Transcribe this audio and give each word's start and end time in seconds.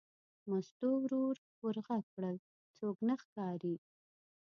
مستو 0.49 0.89
ورو 1.03 1.23
ور 1.63 1.77
غږ 1.87 2.03
کړل: 2.15 2.35
څوک 2.77 2.97
نه 3.07 3.15
ښکاري. 3.21 3.75